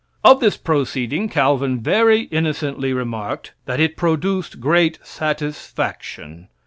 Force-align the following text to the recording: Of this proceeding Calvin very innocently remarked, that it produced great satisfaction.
Of 0.23 0.39
this 0.39 0.57
proceeding 0.57 1.29
Calvin 1.29 1.79
very 1.79 2.21
innocently 2.31 2.91
remarked, 2.91 3.53
that 3.67 3.79
it 3.79 3.95
produced 3.95 4.59
great 4.59 4.97
satisfaction. 5.03 6.47